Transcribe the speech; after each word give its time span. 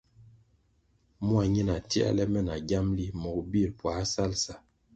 Mua 1.25 1.43
ñina 1.53 1.75
tierle 1.89 2.23
me 2.33 2.39
na 2.47 2.55
giamli 2.67 3.05
mogo 3.21 3.41
bir 3.51 3.69
puáh 3.79 4.03
sal 4.13 4.31
sa. 4.43 4.53